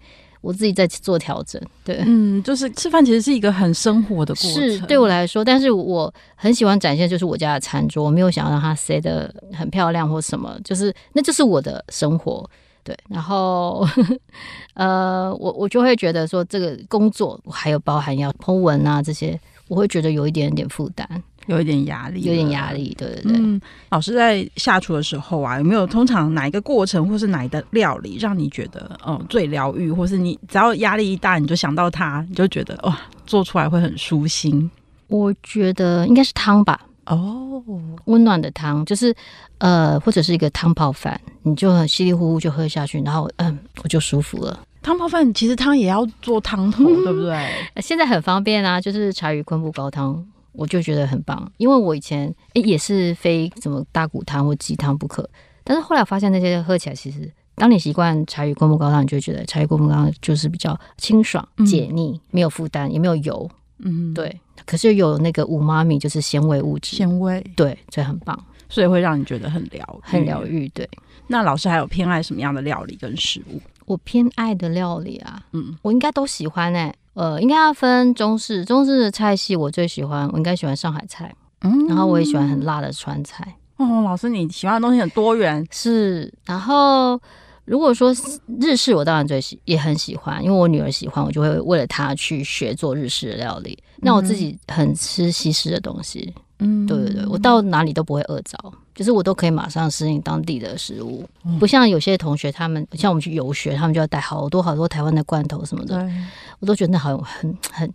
[0.42, 12.48] 我自己在做调整，对，嗯，就是吃饭其实是一个很生活的过程，是对我来说，但是我很喜欢展现就是我家的餐桌，我没有想要让它塞的很漂亮或什么，就是那就是我的生活，
[12.84, 13.86] 对，然后
[14.74, 21.22] 呃，我我就会觉得说这个工作还有包含要 po 文啊这些，我会觉得有一点点负担。
[21.46, 23.32] 有一点压力，有点压力，对对对。
[23.36, 34.70] 嗯，老师在下厨的时候啊，有没有通常哪一个过程，或是哪一个料理，让你觉得嗯最疗愈，或是你只要压力一大，你就想到它，你就觉得哇，做出来会很舒心？
[35.08, 36.80] 我觉得应该是汤吧。
[37.06, 37.60] 哦，
[38.04, 39.12] 温暖的汤，就是
[39.58, 44.60] 呃，或者是一个汤泡饭，你就很稀里糊涂就喝下去，然后嗯，我就舒服了。
[44.80, 47.48] 汤泡饭其实汤也要做汤头，嗯、对不对？
[47.82, 50.24] 现在很方便啊，就是柴鱼昆布高汤。
[50.52, 55.28] 我就觉得很棒，因为我以前诶、欸、也是非什么大骨汤或鸡汤不可，
[55.64, 64.40] 但是后来我发现那些喝起来其实，当你习惯柴鱼灌木高汤，你就会觉得柴鱼灌木高汤就是比较清爽解腻，嗯、没有负担，也没有油，嗯，对。
[64.64, 68.38] 可是有那个五妈咪，就是纤维物质，纤维，对，所以很棒，
[68.68, 70.68] 所以会让你觉得很疗愈，很疗愈。
[70.68, 70.88] 对，
[71.26, 73.60] 那老师还有偏爱什么样的料理跟食物？
[73.86, 76.94] 我偏爱的料理啊，嗯，我应该都喜欢哎、欸。
[77.14, 86.32] 呃，应该要分中式，中式的菜系我最喜欢，我应该喜欢上海菜，嗯，然后我也喜欢很辣的川菜，哦，老师你喜欢的东西很多元，是。
[86.46, 87.20] 然后
[87.64, 88.14] 如果说
[88.60, 93.78] 日式，我当然最喜也很喜欢，因为我女儿喜欢，我就会为了她去学做日式的料理。
[93.98, 96.34] 那我自己很吃西式的东西。
[96.58, 98.56] 嗯，对对对，我到哪里都不会饿着，
[98.94, 106.12] 就是我都可以马上适应当地的食物，嗯、不像有些同学他们，像我们去游学，他们就要带好多好多台湾的罐头什么的，对。
[106.60, 107.92] 我都觉得那好很很，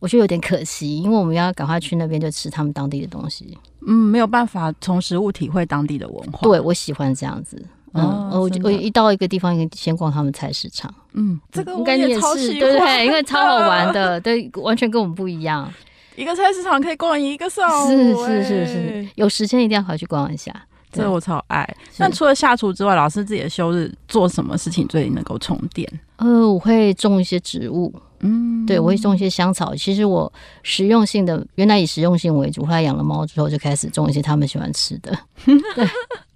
[0.00, 6.40] 我觉得有点可惜，因为我们要赶快去那边就吃他们当地的东西，嗯，没有办法从食物体会当地的文化。
[6.42, 7.60] 对，我喜欢这样子，
[7.92, 12.20] 嗯，哦、我我一到一个地方，先逛他们菜市场，嗯，这个应该你也是
[12.54, 13.04] 对不对？
[13.04, 15.70] 因为超好玩的，对，完全跟我们不一样。
[16.18, 20.52] 一个菜市场可以逛一个上午，是是是是，有时间一定要回去逛一下。
[20.90, 21.76] 这我超爱。
[21.98, 25.88] 那除了下厨之外，老师自己的休日做什么事情最能够充电？
[26.16, 29.72] 呃，我会种一些植物，嗯，对，我会种一些香草。
[29.76, 30.32] 其实我
[30.64, 35.16] 实用性的，原来以实用性为主，后来养了猫之后，就开始种一些他们喜欢吃的。
[35.44, 35.86] 对，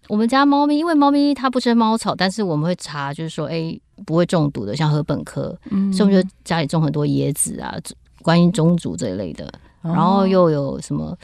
[0.06, 3.76] 我们家猫咪，因为猫咪它不吃猫草，但是我们会查，就是说，哎，
[4.06, 7.74] 不会中毒的，像禾本科，嗯，所以我们就家里种很多椰子啊、
[8.20, 9.50] 观音中竹这一类的。
[9.82, 11.16] 然后又有什么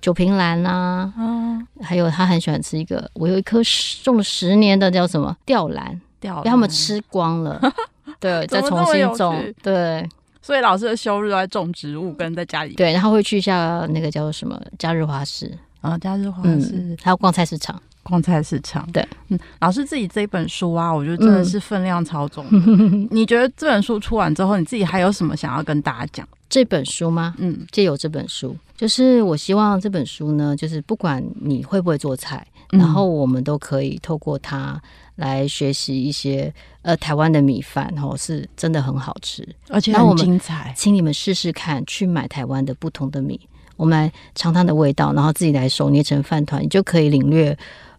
[0.00, 3.60] 九瓶兰啊，嗯、还有他很喜欢吃一个，我有一颗
[4.02, 7.60] 种了十年的叫什么吊兰，吊兰被他们吃光了，
[8.20, 10.08] 对，再重新种，对。
[10.42, 15.52] 所以老师的休日都在种植物，跟在家里，对，然后会去一下那个叫做什么假日花市。
[15.80, 17.80] 啊，假日花市，嗯、还有逛菜市场。
[18.04, 22.46] 逛菜市场，对，嗯，老师自己这本书啊，我觉得真的是分量超重。
[22.52, 26.28] 嗯、 你觉得这本书出完之后，你自己还有什么想要跟大家讲？
[26.48, 27.34] 这本书吗？
[27.38, 34.80] 嗯，借由这本书，就是我希望这本书呢，就是不管你会不会做菜，嗯、然后我们都可以透过它
[35.16, 40.72] 来学习一些呃台湾的米饭，然后是真的很好吃，而且很精彩。
[40.76, 43.40] 请你们试试看，去买台湾的不同的米，
[43.76, 47.56] 我们来尝它的味道，然后自己来手捏成饭团，你就可以领略。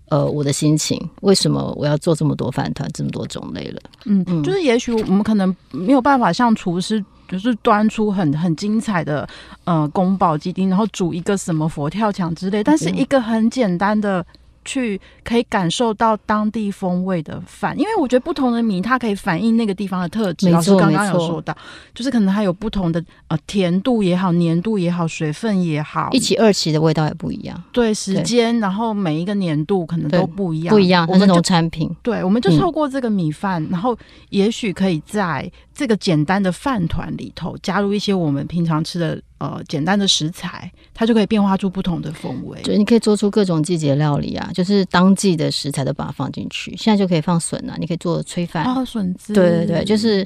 [0.10, 3.82] 呃，我的心情，为什么我要做这么多饭团，这么多种类了？
[4.06, 9.28] 嗯，嗯，就是也许我们可能没有办法像厨师，就是端出很很精彩的
[9.66, 14.26] 呃宫保鸡丁，然后煮一个什么佛跳墙之类，但是一个很简单的。
[14.70, 20.50] 去可以感受到当地风味的饭，因为我觉得不同的米它可以反映那个地方的特质。
[20.50, 21.56] 老师刚刚有说到，
[21.96, 27.64] 就是可能它有不同的呃甜度也好、粘度也好、水分也好，一期二期的味道也不一样。
[27.72, 31.08] 对，时间，然后每一个年度可能都不一样，不一样。
[31.10, 33.98] 我们农产品，对，我们就透过这个米饭，然后
[34.32, 39.22] 也许可以在这个简单的饭团里头加入一些我们平常吃的。
[39.40, 42.60] 呃，简单的食材，它就可以变化出不同的风味。
[42.64, 46.76] 对，你可以做出各种季节料理啊，就是当季的食材都把它放进去。
[46.76, 48.66] 现在就可以放笋啊，你可以做炊饭。
[48.66, 49.34] 哦，笋子。
[49.34, 50.26] 对对对，就是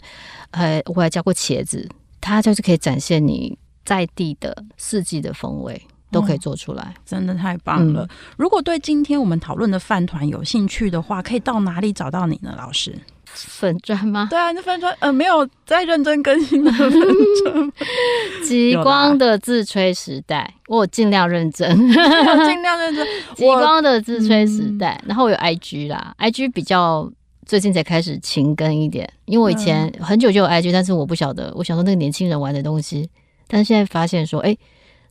[0.52, 1.86] 呃，我还加过茄子，
[2.22, 6.84] 它就是可以展现你在地的四季的风味，都可以做出来。
[6.84, 8.04] 哦，真的太棒了！
[8.04, 12.98] 嗯，如果对今天我们讨论的饭团有兴趣的话，可以到哪里找到你呢，老师？
[13.34, 14.28] 粉砖吗？
[14.30, 17.72] 对啊，那粉砖呃没有在认真更新的粉砖。
[18.44, 23.08] 极光的自吹时代，我尽量认真，尽量认真。
[23.36, 27.12] 极光的自吹时代，嗯、然后我有 IG 啦，IG 比较
[27.46, 33.10] 最近才开始勤更一点，因为我以前很久就有 IG，但是我不晓得，我想说那个年轻人玩的东西，
[33.48, 34.60] 但是现在发现说，哎、欸。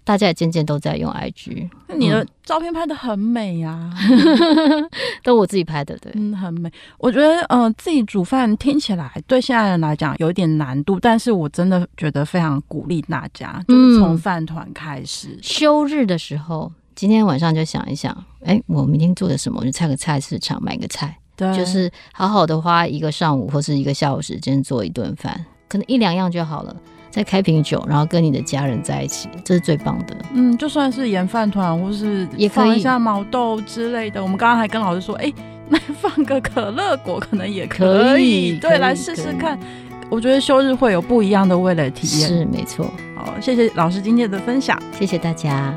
[0.02, 3.94] 大家也渐渐都在用 IG，你的照片拍的很美呀、啊，
[5.22, 6.70] 都我自己拍的，对，嗯，很美。
[6.98, 15.28] 我觉得，呃，自己煮饭听起来对现在人来讲有一点难度，但是我真的觉得非常鼓励大家，就是从饭团开始。
[15.28, 19.60] 嗯、休日的时候，今天晚上就想一想，哎、欸，我明天做的什么？
[19.60, 26.74] 我就菜个菜市场买个菜，对，就是好好的花一个上午或是一个下午时间做一顿饭，可能一两样就好了。
[27.10, 30.16] 再开瓶酒，然后跟你的家人在一起，这是最棒的。
[30.32, 34.22] 嗯，就算是盐饭团，或是也放一下毛豆之类的。
[34.22, 35.32] 我们刚刚还跟老师说，哎，
[35.68, 38.12] 那放个可乐果可能也可以。
[38.12, 39.58] 可以对，来试试看。
[40.08, 42.28] 我觉得休日会有不一样的味蕾体验。
[42.28, 42.90] 是，没错。
[43.16, 45.74] 好，谢谢老师今天的分享，谢谢大家。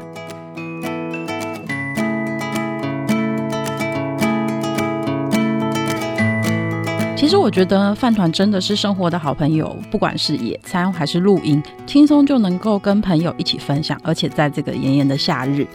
[7.24, 13.98] 其实我觉得饭团真的是生活的好朋友，不管是野餐还是露营，轻松就能够跟朋友一起分享。
[14.04, 15.66] 而且在这个炎炎的夏日，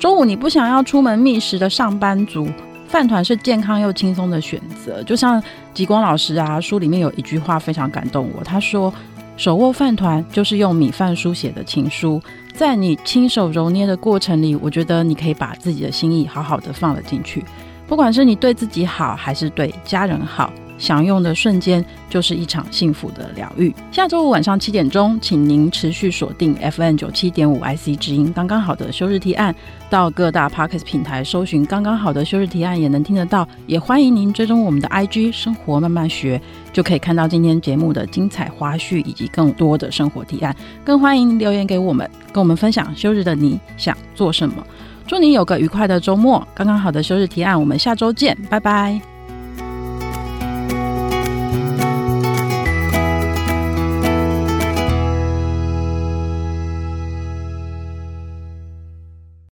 [0.00, 2.48] 中午你不想要出门觅食的上班族，
[2.88, 5.00] 饭团是健康又轻松的选择。
[5.04, 5.40] 就像
[5.72, 8.92] 极光老师啊，书里面有一句话非常感动我，他说
[9.38, 12.20] ：“手握饭团就是用米饭书写的情书，
[12.52, 17.44] 在你亲手揉捏的过程里，我觉得你可以把自己的心意好好的放了进去。
[17.86, 23.72] 不管是你对自己好，还是对家人好。”享用的瞬间就是一场幸福的疗愈。
[23.92, 29.54] 下周五晚上七点钟，请您持续锁定 FM 九七点五 IC 之音，刚刚好的休日提案，
[29.88, 33.46] 到各大 Podcast 平台搜寻“刚刚好的休日提案”也能听得到。
[33.66, 36.40] 也欢迎您追踪我们的 IG 生活慢慢学，
[36.72, 40.56] 就可以看到今天节目的精彩花絮以及更多的生活提案。
[40.82, 44.66] 更欢迎留言给我们，跟我们分享休日的你想做什么。
[45.06, 46.46] 祝你有个愉快的周末！
[46.54, 49.09] 刚刚好的休日提案，我们下周见，拜拜。